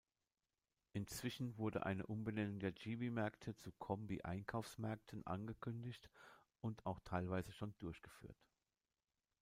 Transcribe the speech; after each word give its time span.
Inzwischen 0.93 1.59
wurde 1.59 1.85
eine 1.85 2.03
Umbenennung 2.07 2.57
der 2.59 2.71
Jibi-Märkte 2.73 3.55
zu 3.57 3.71
Combi-Einkaufsmärkten 3.73 5.23
angekündigt 5.27 6.09
und 6.59 6.83
auch 6.87 6.99
teilweise 7.01 7.51
schon 7.51 7.75
durchgeführt. 7.77 8.41